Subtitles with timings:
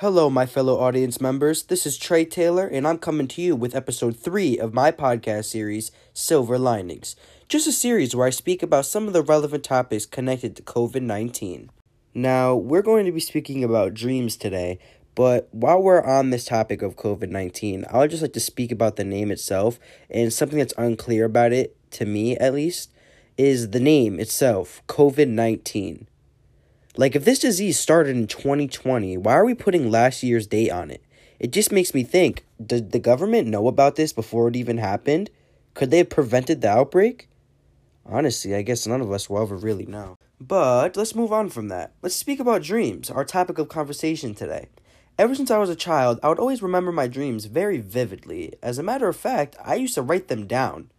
[0.00, 1.62] Hello, my fellow audience members.
[1.62, 5.46] This is Trey Taylor, and I'm coming to you with episode 3 of my podcast
[5.46, 7.16] series, Silver Linings.
[7.48, 11.00] Just a series where I speak about some of the relevant topics connected to COVID
[11.00, 11.70] 19.
[12.12, 14.78] Now, we're going to be speaking about dreams today,
[15.14, 18.70] but while we're on this topic of COVID 19, I would just like to speak
[18.70, 22.90] about the name itself, and something that's unclear about it, to me at least,
[23.38, 26.06] is the name itself COVID 19.
[26.98, 30.90] Like, if this disease started in 2020, why are we putting last year's date on
[30.90, 31.02] it?
[31.38, 35.30] It just makes me think did the government know about this before it even happened?
[35.74, 37.28] Could they have prevented the outbreak?
[38.06, 40.16] Honestly, I guess none of us will ever really know.
[40.40, 41.92] But let's move on from that.
[42.00, 44.68] Let's speak about dreams, our topic of conversation today.
[45.18, 48.54] Ever since I was a child, I would always remember my dreams very vividly.
[48.62, 50.90] As a matter of fact, I used to write them down.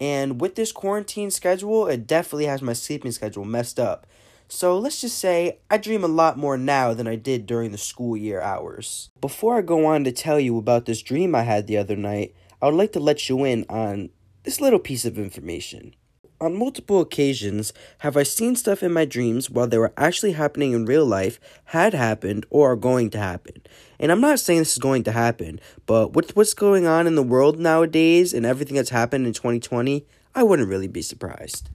[0.00, 4.06] And with this quarantine schedule, it definitely has my sleeping schedule messed up.
[4.50, 7.78] So let's just say I dream a lot more now than I did during the
[7.78, 9.10] school year hours.
[9.20, 12.34] Before I go on to tell you about this dream I had the other night,
[12.62, 14.08] I would like to let you in on
[14.44, 15.94] this little piece of information.
[16.40, 20.72] On multiple occasions have I seen stuff in my dreams while they were actually happening
[20.72, 23.60] in real life, had happened, or are going to happen.
[24.00, 27.16] And I'm not saying this is going to happen, but with what's going on in
[27.16, 31.68] the world nowadays and everything that's happened in 2020, I wouldn't really be surprised.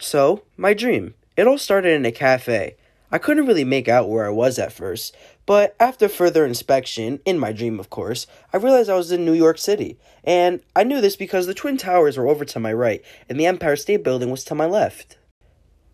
[0.00, 1.14] So, my dream.
[1.34, 2.76] It all started in a cafe.
[3.10, 5.16] I couldn't really make out where I was at first,
[5.46, 9.32] but after further inspection, in my dream of course, I realized I was in New
[9.32, 9.98] York City.
[10.24, 13.46] And I knew this because the Twin Towers were over to my right, and the
[13.46, 15.16] Empire State Building was to my left.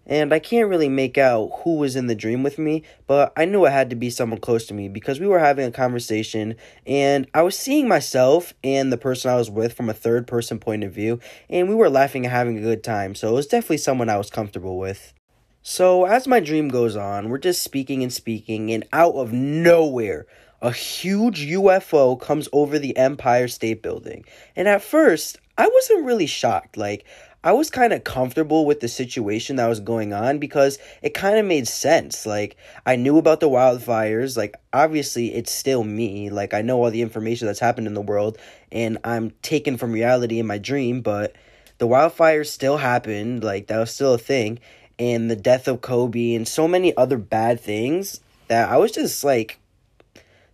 [0.07, 3.45] And I can't really make out who was in the dream with me, but I
[3.45, 6.57] knew it had to be someone close to me because we were having a conversation
[6.87, 10.59] and I was seeing myself and the person I was with from a third person
[10.59, 13.47] point of view, and we were laughing and having a good time, so it was
[13.47, 15.15] definitely someone I was comfortable with.
[15.63, 20.27] So, as my dream goes on, we're just speaking and speaking, and out of nowhere,
[20.63, 24.25] a huge UFO comes over the Empire State Building.
[24.57, 26.77] And at first, I wasn't really shocked.
[26.77, 27.05] Like,
[27.45, 31.39] I was kind of comfortable with the situation that was going on because it kind
[31.39, 32.27] of made sense.
[32.27, 34.37] Like, I knew about the wildfires.
[34.37, 36.31] Like, obviously, it's still me.
[36.31, 38.39] Like, I know all the information that's happened in the world,
[38.73, 41.35] and I'm taken from reality in my dream, but
[41.79, 43.45] the wildfires still happened.
[43.45, 44.59] Like, that was still a thing
[44.99, 49.23] and the death of Kobe and so many other bad things that I was just
[49.25, 49.59] like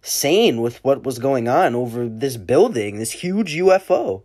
[0.03, 4.23] sane with what was going on over this building, this huge UFO.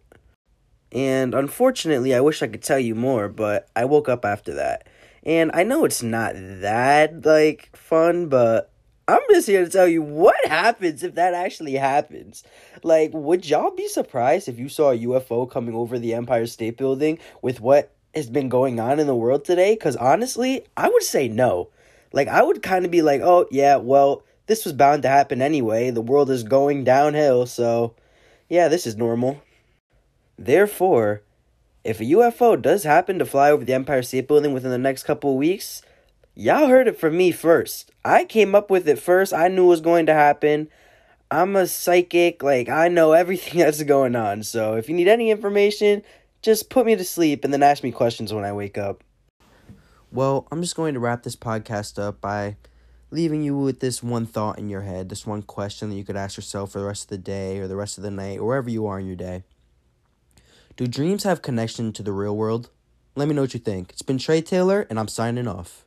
[0.92, 4.88] And unfortunately, I wish I could tell you more, but I woke up after that.
[5.24, 8.72] And I know it's not that like fun, but
[9.08, 12.44] I'm just here to tell you what happens if that actually happens.
[12.84, 16.78] Like, would y'all be surprised if you saw a UFO coming over the Empire State
[16.78, 19.74] Building with what has been going on in the world today?
[19.74, 21.70] Because honestly, I would say no.
[22.12, 25.42] Like, I would kind of be like, oh, yeah, well, this was bound to happen
[25.42, 25.92] anyway.
[25.92, 27.94] The world is going downhill, so
[28.50, 29.42] yeah, this is normal.
[30.38, 31.22] Therefore,
[31.84, 35.04] if a UFO does happen to fly over the Empire State Building within the next
[35.04, 35.84] couple of weeks,
[36.34, 37.92] y'all heard it from me first.
[38.04, 39.34] I came up with it first.
[39.34, 40.70] I knew it was going to happen.
[41.30, 42.42] I'm a psychic.
[42.42, 44.42] Like, I know everything that's going on.
[44.44, 46.02] So, if you need any information,
[46.42, 49.04] just put me to sleep and then ask me questions when I wake up.
[50.12, 52.58] Well, I'm just going to wrap this podcast up by
[53.12, 56.16] leaving you with this one thought in your head, this one question that you could
[56.16, 58.48] ask yourself for the rest of the day or the rest of the night or
[58.48, 59.44] wherever you are in your day.
[60.78, 62.70] Do dreams have connection to the real world?
[63.16, 63.92] Let me know what you think.
[63.92, 65.84] It's been Trey Taylor, and I'm signing off.